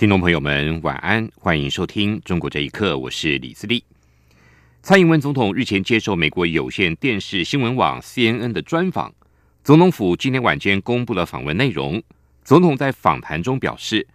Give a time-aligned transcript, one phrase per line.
[0.00, 3.84] 听众朋友们，晚安，欢迎收听《中国这一刻》，我是李自立。
[4.80, 9.12] 蔡英文总统日前接受美国有线电视新闻网 CNN 的专访，
[9.62, 12.02] 总统府今天晚间公布了访问内容。
[12.42, 14.06] 总统在访谈中表示，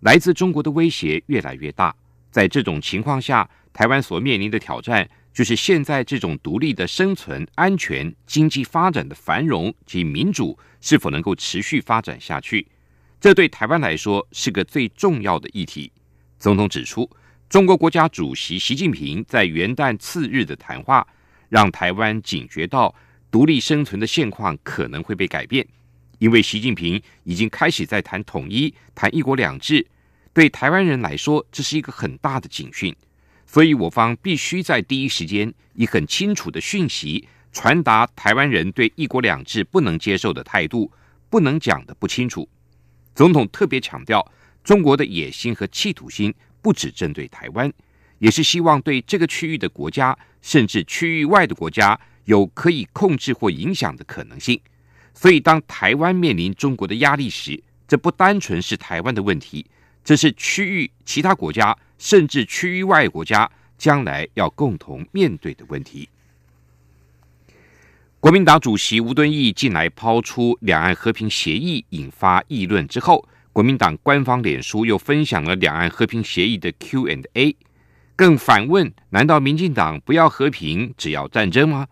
[0.00, 1.94] 来自中国的威胁越来越大，
[2.30, 12.66] 在这种情况下，台湾所面临的挑战就是现在这种独立的生存、安全、经济发展的繁荣及民主是否能够持续发展下去。
[13.20, 15.90] 这对台湾来说是个最重要的议题。
[16.38, 17.08] 总统指出，
[17.48, 21.06] 中国国家主席习近平在元旦次日的谈话，
[21.48, 22.94] 让台湾警觉到
[23.30, 25.66] 独立生存的现况可能会被改变，
[26.18, 29.86] 因为习近平已经开始在谈统一、谈一国两制。
[30.32, 32.94] 对台湾人来说，这是一个很大的警讯。
[33.46, 40.90] 所以，我方必须在第一时间以很清楚的讯息传达台湾人对一国两制不能接受的态度，
[41.30, 42.48] 不能讲的不清楚。
[43.14, 44.24] 总统特别强调，
[44.62, 47.72] 中国的野心和企图心不只针对台湾，
[48.18, 54.60] 也是希望对这个区域的国家，甚至区域外的国家有可以控制或影响的可能性。
[55.12, 59.64] 所以，当台湾面临中国的压力时，这不单纯是台湾的问题，
[60.02, 66.08] 这是区域其他国家，甚至区域外国家将来要共同面对的问题。
[68.24, 77.54] 国民党主席吴敦义近来抛出两岸和平协议，引发议论之后，国民党官方脸书又分享了两岸和平协议的 Q and A，
[78.16, 81.86] 更反问：难道民进党不要和平，只要战争吗？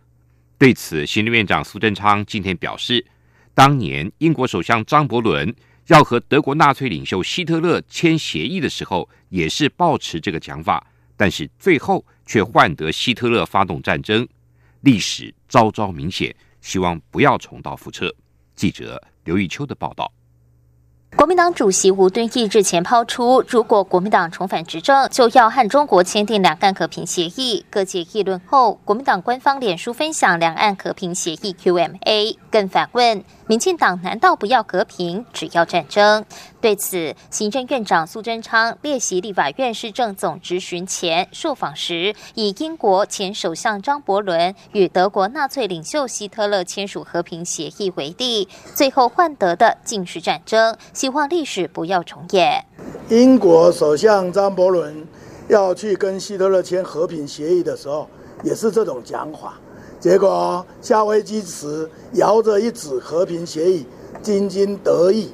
[0.57, 3.05] 对此，行政院长苏贞昌今天表示，
[3.53, 5.55] 当年英国首相张伯伦
[5.89, 14.27] 要和德国纳粹领袖希特勒签协议的时候，也是抱持这个讲法，但是最后却换得希特勒发动战争。
[14.83, 18.13] 历史昭昭明显，希望不要重蹈覆辙。
[18.57, 20.13] 记者刘玉秋的报道。
[21.15, 27.65] 国民党主席吴敦义日前抛出，如果国民党重返执政，就要和中国签订两岸和平协议。
[27.71, 36.25] 各界议论后，国民党官方脸书分享两岸和平协议 QMA，更反问：民进党难道不要和平，只要战争？
[36.59, 50.75] 对此，行政院长苏贞昌列席立法院市政总执询前受访时，以英国前首相张伯伦与德国纳粹领袖希特勒签署和平协议为例，最后换得的竟是战争。
[50.95, 52.65] 希望历史不要重演。
[53.11, 55.07] 英国首相张伯伦
[55.49, 58.09] 要去跟希特勒签和平协议的时候，
[58.43, 59.61] 也是这种讲法。
[60.03, 63.87] 结果夏威夷时摇着一纸和平协议，
[64.21, 65.31] 津津得意，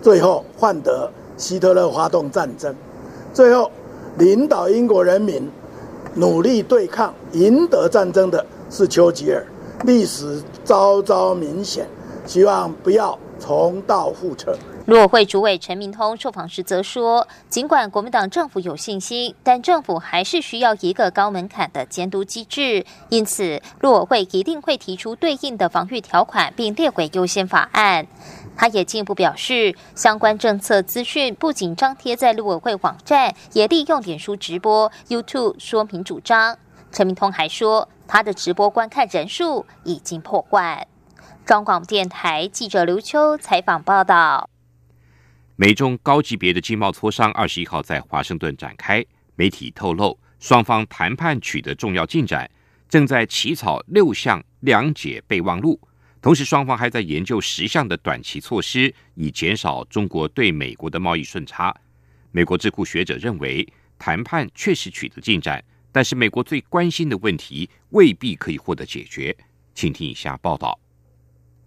[0.00, 2.74] 最后换得希特勒发动战争。
[3.34, 3.70] 最后
[4.16, 5.46] 领导英国人民
[6.14, 9.46] 努力对抗、赢得战争的是丘吉尔。
[9.84, 11.86] 历史昭昭明显，
[12.24, 14.56] 希望不要重蹈覆辙。
[14.86, 28.06] 陆委会主委陈明通受访时则说，尽管国民党政府有信心，但政府还是需要一个高门槛的监督机制，因此陆委会一定会提出对应的防御条款，并列为优先法案。
[28.56, 36.56] 他也进一步表示，相关政策资讯不仅张贴在陆委会网站，也利用脸书直播、YouTube 说明主张。
[36.92, 40.86] 陈明通还说，他的直播观看人数已经破万。
[41.44, 44.48] 中广电台记者刘秋采访报道。
[45.58, 49.02] 美中高级别的经贸磋商二十一号在华盛顿展开。
[49.36, 52.50] 媒体透露，双方谈判取得重要进展，
[52.90, 55.80] 正在起草六项谅解备忘录。
[56.20, 61.74] 同时，双方还在研究十项的短期措施，以减少中国对美国的贸易顺差。
[62.32, 63.66] 美国智库学者认为，
[63.98, 69.34] 谈判确实取得进展，但是美国最关心的问题未必可以获得解决。
[69.74, 70.78] 请听以下报道。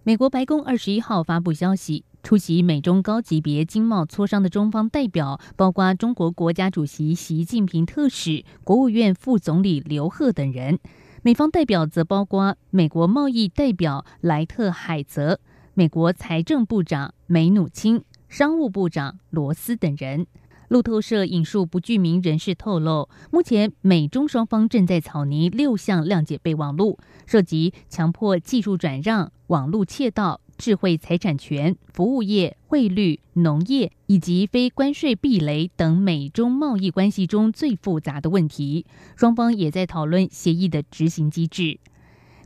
[0.03, 2.05] 美国白宫二十一号发布消息。
[2.21, 10.79] 出席美中高级别经贸磋商的中方代表，包括中国国家主席习近平特使、国务院副总理刘鹤等人。
[11.21, 15.39] 美方代表则包括美国贸易代表莱特海泽、
[15.73, 20.27] 美国财政部长梅努钦、商务部长罗斯等人。
[20.67, 30.41] 路透社引述不具名人士透露，目前美中双方正在草拟六项谅解备忘录，涉及强迫技术转让、网络窃盗。
[30.59, 38.85] 智慧财产权、服务业、汇率、农业以及非关税壁垒等美中贸易关系中最复杂的问题。
[39.15, 41.79] 双方也在讨论协议的执行机制。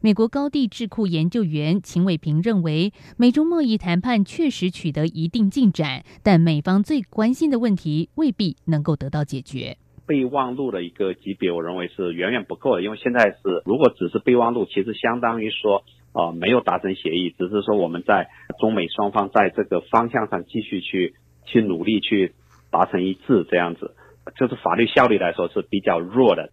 [0.04, 9.77] 美国高地智库研究员秦伟平认为，美中贸易谈判确实取得一定进展，但美方最关心的问题未必能够得到解决。
[10.06, 15.83] 备忘录的一个级别，我认为是远远不够的，因为现在是如果只是备忘录，其实相当于说
[16.13, 18.30] 啊没有达成协议，只是说我们在
[18.60, 21.13] 中美双方在这个方向上继续去
[21.45, 22.33] 去努力去
[22.71, 23.95] 达成一致，这样子
[24.39, 26.50] 就是法律效力来说是比较弱的。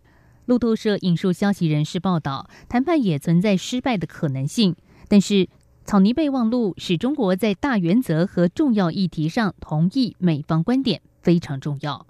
[0.46, 4.74] 路透社引述消息人士报道，谈判也存在失败的可能性。
[5.08, 5.48] 但是，
[5.84, 12.06] 草拟备忘录使中国在大原则和重要议题上同意美方观点非常重要。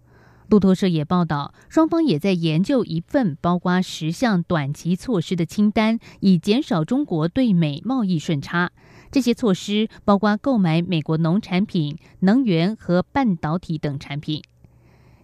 [0.51, 8.73] 路透社也报道，双方也在研究一份包括十项短期措施的清单，以减少中国对美贸易顺差。
[9.13, 14.43] 这些措施包括购买美国农产品、能源和半导体等产品。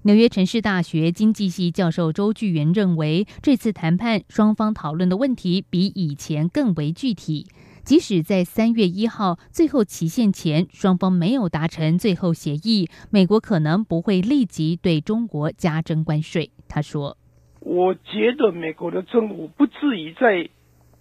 [0.02, 7.48] 纽约城市大学经济系教授周巨源认为，这次谈判双方讨论的问题比以前更为具体。
[7.86, 16.50] 即使在三月一号最后期限前，双方没有达成最后协议，美国可能不会立即对中国加征关税。
[16.68, 17.16] 他说
[17.62, 20.50] ：“我觉得美国的政府不至于在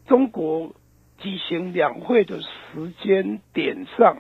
[0.07, 0.75] 中国
[1.17, 4.17] 举行两会的时间点上。”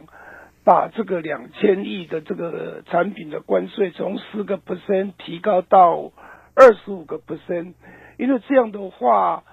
[0.65, 6.11] 把这个两千亿的这个产品的关税从十个 percent 提高到
[6.55, 7.75] 二十五个 percent，
[8.17, 9.43] 因为这样的话，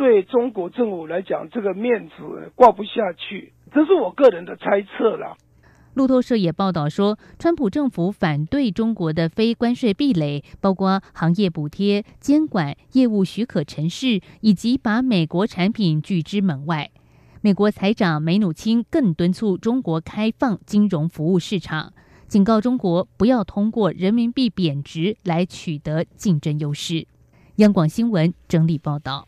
[0.00, 3.52] 对中国政府来讲，这个面子挂不下去。
[3.70, 5.36] 这是我个人的猜测啦。
[5.92, 16.90] 路透社也报道说，川普政府反对中国的非关税壁垒，包括行业补贴、监管、业务许可城市，以及把美国产品拒之门外。
[17.42, 21.92] 美国财长梅努钦更敦促中国开放金融服务市场，
[22.26, 27.06] 警告中国不要通过人民币贬值来取得竞争优势。
[27.56, 29.26] 央广新闻整理报道：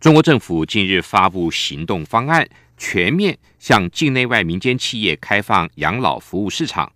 [0.00, 6.92] 中国政府近日发布行动方案，全面向境内外民间企业开放养老服务市场。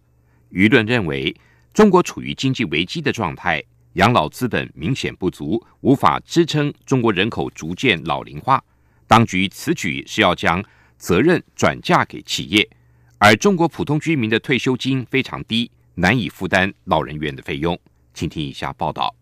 [0.53, 1.35] 舆论认为，
[1.75, 3.61] 中国处于经济危机的状态，
[3.95, 8.63] 养老资本明显不足，无法支撑中国人口逐渐老龄化。
[9.09, 10.63] 当局此举是要将
[10.97, 12.71] 责任转嫁给企业，
[13.19, 17.77] 而中国普通居民的退休金非常低，难以负担老人院的费用。
[18.15, 19.13] 请听以下报道：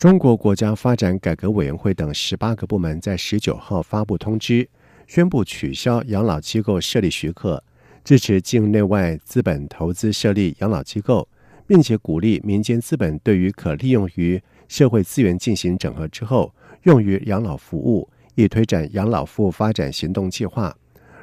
[0.00, 4.66] 中国国家发展改革委员会等十八个部门在十九号发布通知，
[5.06, 7.62] 宣布取消养老机构设立许可，
[8.02, 11.28] 支持境内外资本投资设立养老机构，
[11.66, 16.50] 并且鼓励民间资本对于可利用于社会资源进行整合之后，
[16.84, 18.08] 用于养老服务。
[18.36, 20.74] 以推展养老服务发展行动计划，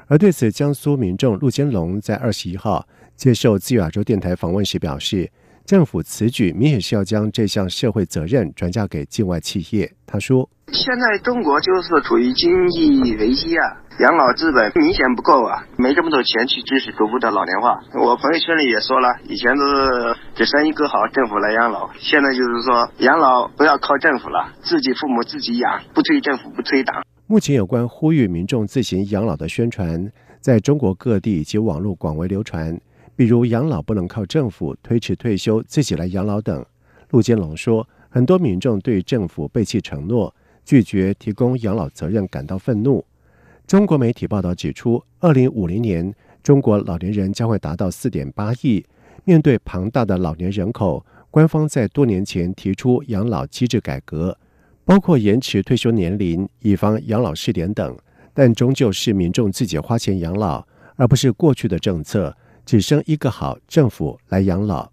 [0.05, 5.27] 而对此，江苏民众陆坚龙在二十一号接受自由亚洲电台访问时表示，
[5.67, 9.91] 政府此举明显是要将这项社会责任转嫁给境外企业。
[10.05, 17.83] 他说：“现在中国就是处于经济危机啊。”养老资本明显不够啊，没这么多钱去支持逐步的老龄化。
[17.99, 27.03] 我朋友圈里也说了，以前都是给生意更好，政府来养老，现在就是说养老不要靠政府了，自己父母自己养，不推政府，不推党。
[27.25, 30.09] 目前有关呼吁民众自行养老的宣传，
[30.39, 32.79] 在中国各地以及网络广为流传，
[33.17, 36.63] 比如养老不能靠政府，推迟退休自己来养老等。
[37.09, 40.33] 陆建龙说，很多民众对政府背弃承诺，
[40.63, 43.03] 拒绝提供养老责任感到愤怒。
[43.65, 48.85] 中国媒体报道指出，二零五零年中国老年人将会达到四点八亿。
[49.23, 54.37] 面对庞大的老年人口，官方在多年前提出养老机制改革，
[54.85, 57.97] 包括延迟退休年龄、以防养老试点等，
[58.35, 60.63] 但终究是民众自己花钱养老，
[60.97, 64.89] 而不是过去的政策只生一个好政府来养老。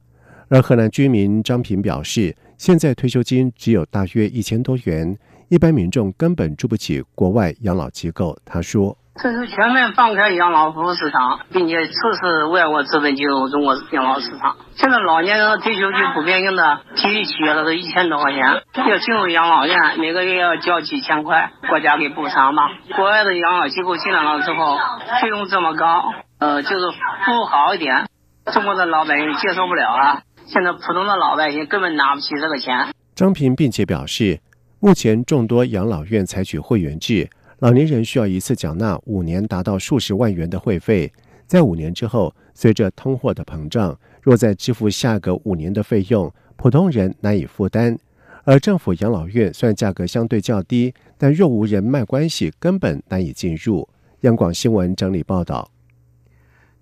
[0.48, 5.18] 而河南居民张平表示，现在退休金只有大约一千多元。
[5.48, 14.56] 一般民众根本住不起国外养老机构，他说：“这是全面放开养老服务市场，并且促使外国资本进入中国养老市场。
[14.74, 18.42] 现在老年人的退休金不变应的，体育企业的都一千多块钱，
[18.88, 22.62] 要进入养老院，每个月要交几千块，国家给补偿吧。
[22.96, 24.78] 国外的养老机构进来了之后，
[25.20, 26.02] 费用这么高，
[26.44, 26.90] 呃，就是
[27.24, 28.06] 服务好一点，
[28.52, 30.22] 中国的老百姓接受不了啊。
[30.44, 34.38] 现在普通的老百姓根本拿不起这个钱。”张平并且表示。
[34.78, 37.26] 目前，众多养老院采取会员制，
[37.60, 41.10] 老年人需要一次缴纳五年达到数十万元的会费。
[41.46, 47.98] 在五年之后，随着通货的膨胀，若再支付下个五年的费用，普通人难以负担。
[48.44, 53.88] 而政府养老院虽然价格相对较低，但若无人脉关系，根本难以进入。
[54.20, 55.70] 央广新闻整理报道。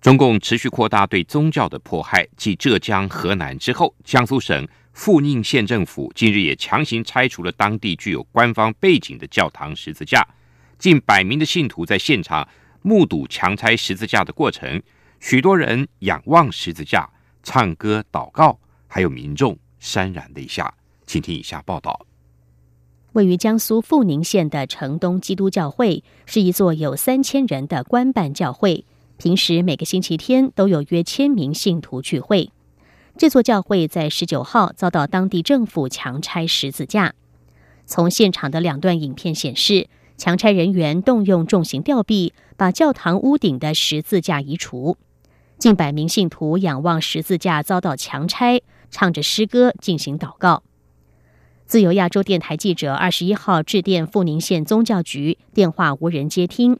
[0.03, 10.21] 中共持续扩大对宗教的迫害，继浙江、河南之后，江苏省富宁县政府近日也强行拆除了当地具有官方背景的教堂十字架，
[10.77, 12.45] 近百名的信徒在现场
[12.81, 14.81] 目睹强拆十字架的过程，
[15.21, 17.09] 许多人仰望十字架、
[17.41, 20.73] 唱歌、祷告，还有民众潸然泪下。
[21.07, 22.05] 请听以下报道。
[23.13, 28.83] 位于江苏阜宁县的城东基督教会是一座有三千人的官办教会。
[29.17, 32.51] 平时每个星期天都有约千名信徒聚会。
[33.15, 37.13] 这座教会在十九号遭到当地政府强拆十字架。
[37.85, 44.97] 从现场的两段影片显示，强拆人员动用重型吊臂把教堂屋顶的十字架移除。
[45.59, 50.63] 近百名信徒仰望十字架遭到强拆，唱着诗歌进行祷告。
[51.65, 56.79] 自由亚洲电台记者二十一号致电富宁县宗教局，电话无人接听。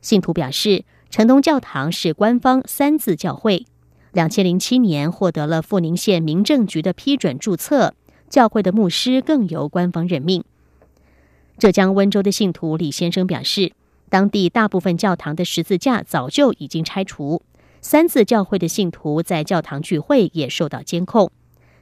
[0.00, 0.84] 信徒表示。
[1.12, 3.66] 城东教堂是官方三字教会，
[4.12, 7.94] 两千零七年获得了富宁县民政局的批准注册。
[8.30, 10.42] 教会的牧师更由官方任命。
[11.58, 13.72] 浙江温州的信徒李先生表示，
[14.08, 17.42] 当地大部分教堂的十字架早就已经拆除，
[17.82, 21.30] 三字教会的信徒在教堂聚会也受到监控，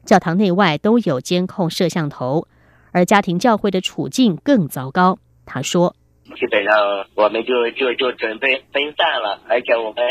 [0.05, 2.49] 教堂内外都有监控摄像头，
[2.91, 5.21] 而家庭教会的处境更糟糕。
[5.47, 5.95] 他说。
[6.37, 10.05] 基本上我们就就就准备分散了，而且我们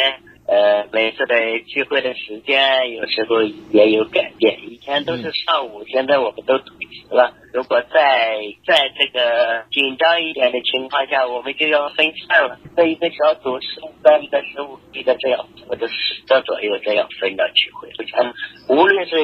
[0.48, 1.36] 呃每次的
[1.66, 7.34] 聚会的时间有时候也有改变，以前都是上午，现在我们都推迟了。
[7.54, 17.90] 如果在在这个紧张一点的情况下，我们就要分散了，分一个小组十五个、一个十五一个这样，或者十个左右这样分的聚会。
[18.06, 18.34] 前
[18.68, 19.16] 无论是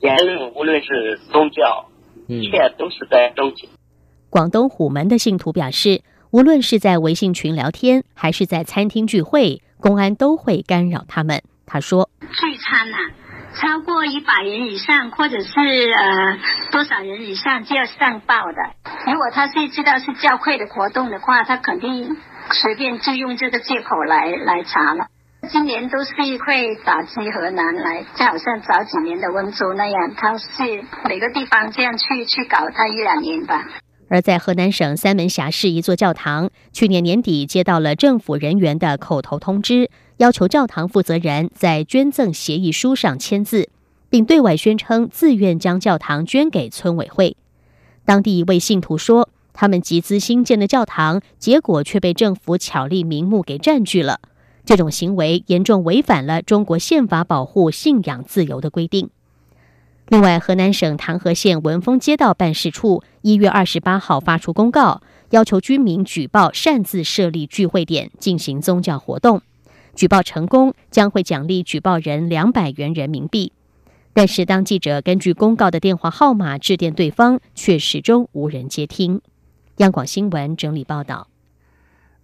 [0.00, 1.86] 言论，无论是宗教，
[2.26, 3.68] 一切都是在周紧。
[4.30, 6.02] 广东虎门的信徒表示。
[6.32, 11.42] 无论是在微信群聊天，还是在餐厅聚会，公安都会干扰他们。
[11.66, 12.96] 他说：“聚餐呐，
[13.52, 16.38] 超过一百人以上，或者是呃
[16.70, 19.12] 多少人以上就要上报的。
[19.12, 22.16] 如果他是知道是教会的活动的话，他肯定
[22.52, 25.06] 随便就用这个借口来来查了。
[25.48, 30.46] 今年都是会打击河南来，就好像早几年的温州那样，他是
[31.08, 33.66] 每个地方这样去去搞，他一两年吧。”
[34.10, 43.68] 而在河南省三门峡市一座教堂，去年年底接到了政府人员的口头通知，要求教堂负责人在捐赠协议书上签字，
[44.08, 47.36] 并对外宣称自愿将教堂捐给村委会。
[48.04, 54.18] 当地一位信徒说，他们集资新建的教堂，结果却被政府巧立名目给占据了。
[54.64, 59.10] 这种行为严重违反了中国宪法保护信仰自由的规定。
[60.10, 65.00] 另外，河南省唐河县文峰街道办事处一月二十八号发出公告，
[65.30, 69.40] 要求居民举报擅自设立聚会点进行宗教活动，
[69.94, 73.52] 举报成功将会奖励举报人两百元人民币。
[74.12, 79.20] 但是，当记者根据公告的电话号码致电对方，却始终无人接听。
[79.76, 81.28] 央广新闻整理报道：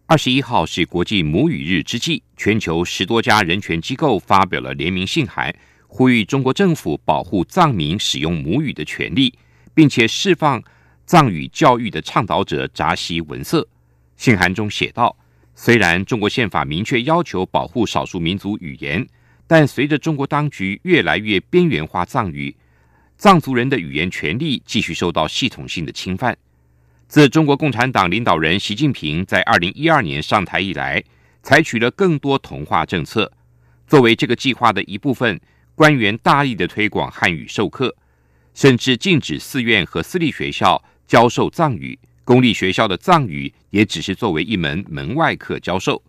[0.07, 5.55] 二十一号是国际母语日之际，全球十多家人权机构发表了联名信函。
[5.89, 9.33] 呼吁中国政府保护藏民使用母语的权利，
[9.73, 10.63] 并且释放
[11.07, 13.67] 藏语教育的倡导者扎西文色。
[14.17, 15.17] 信函中写道
[15.55, 19.07] ：“虽然中国宪法明确要求保护少数民族语言，
[19.47, 22.55] 但随着中国当局越来越边缘化藏语，
[23.17, 26.37] 藏族人的语言权利继续受到系统性的侵犯。
[27.09, 31.03] 自中国共产党领导人习近平在二零一二年上台以来，
[31.43, 33.33] 采取了更多同化政策，
[33.87, 35.41] 作为这个计划的一部分。”
[35.77, 37.95] 官员大力的推广汉语授课，
[38.55, 46.03] 甚至禁止寺院和私立学校教授藏语，公立学校的藏语也只是作为一门门外课教授。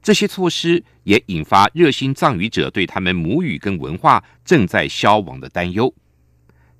[0.00, 5.92] 这些措施也引发热心藏语者对他们母语跟文化正在消亡的担忧。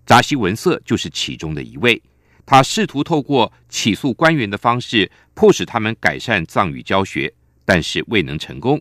[0.06, 2.00] 扎西文色就是其中的一位，
[2.46, 8.80] 他试图透过起诉官员的方式，迫使他们改善藏语教学，但是未能成功。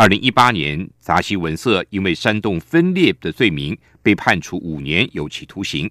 [0.00, 5.90] 二零一八年，扎西文色因为煽动分裂的罪名被判处五年有期徒刑。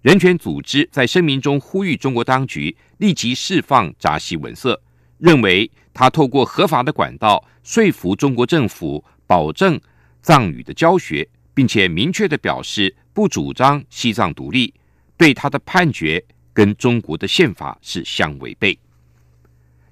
[0.00, 4.80] 人权组织在声明中呼吁中国当局立即释放扎西文色，
[5.18, 9.78] 认为他透过合法的管道说服中国政府保证
[10.22, 14.72] 藏语的教学，并且明确的表示不主张西藏独立，
[15.18, 16.24] 对他的判决
[16.54, 18.78] 跟中国的宪法是相违背。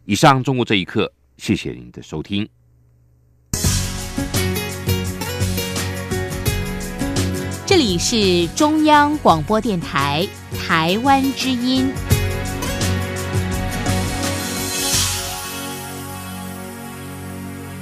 [0.06, 2.48] 以上，中国这一刻，谢谢您的收听。
[7.78, 10.26] 这里是中央广播电台
[10.66, 11.88] 台湾之音。